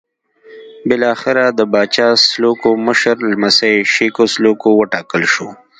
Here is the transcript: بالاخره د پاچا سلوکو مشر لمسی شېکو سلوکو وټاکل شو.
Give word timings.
بالاخره 0.89 1.45
د 1.57 1.59
پاچا 1.71 2.09
سلوکو 2.29 2.69
مشر 2.87 3.15
لمسی 3.31 3.73
شېکو 3.93 4.23
سلوکو 4.33 4.69
وټاکل 4.79 5.23
شو. 5.33 5.47